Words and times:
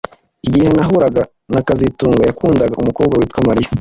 Igihe 0.47 0.67
nahuraga 0.75 1.23
na 1.53 1.61
kazitunga 1.67 2.21
yakundaga 2.27 2.75
umukobwa 2.81 3.15
witwa 3.17 3.39
Mariya 3.47 3.69